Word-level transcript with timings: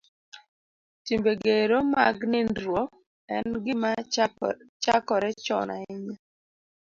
Timbe 1.05 1.31
gero 1.43 1.77
mag 1.93 2.17
nindruok 2.31 2.89
en 3.35 3.47
gima 3.63 3.89
chakore 4.83 5.29
chon 5.45 5.69
ahinya 5.75 6.15